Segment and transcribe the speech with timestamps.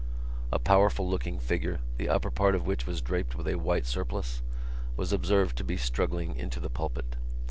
[0.51, 4.41] A powerful looking figure, the upper part of which was draped with a white surplice,
[4.97, 7.17] was observed to be struggling up into the pulpit.